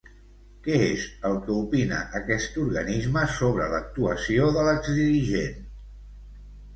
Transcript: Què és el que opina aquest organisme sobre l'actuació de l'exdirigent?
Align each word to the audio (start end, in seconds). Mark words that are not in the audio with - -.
Què 0.67 0.77
és 0.83 1.01
el 1.29 1.35
que 1.41 1.51
opina 1.63 1.99
aquest 2.19 2.57
organisme 2.63 3.25
sobre 3.33 3.67
l'actuació 3.73 4.49
de 4.57 4.65
l'exdirigent? 4.69 5.61